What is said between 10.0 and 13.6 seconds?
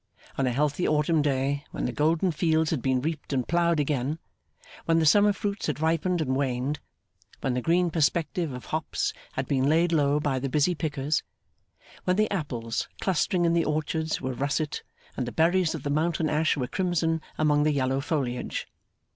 by the busy pickers, when the apples clustering in